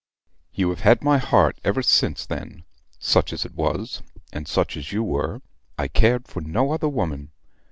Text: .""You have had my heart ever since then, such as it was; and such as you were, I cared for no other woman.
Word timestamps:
.""You 0.55 0.67
have 0.71 0.79
had 0.79 1.03
my 1.03 1.19
heart 1.19 1.61
ever 1.63 1.83
since 1.83 2.25
then, 2.25 2.63
such 2.97 3.31
as 3.31 3.45
it 3.45 3.53
was; 3.53 4.01
and 4.33 4.47
such 4.47 4.75
as 4.75 4.91
you 4.91 5.03
were, 5.03 5.43
I 5.77 5.87
cared 5.89 6.27
for 6.27 6.41
no 6.41 6.71
other 6.71 6.89
woman. 6.89 7.29